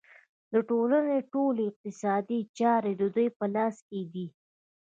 [0.51, 4.27] د ټولنې ټولې اقتصادي چارې د دوی په لاس کې دي